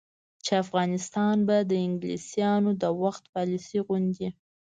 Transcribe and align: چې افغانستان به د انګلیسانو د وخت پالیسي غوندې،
چې 0.45 0.51
افغانستان 0.63 1.35
به 1.47 1.57
د 1.69 1.71
انګلیسانو 1.85 2.71
د 2.81 2.83
وخت 3.01 3.23
پالیسي 3.33 3.79
غوندې، 3.87 4.29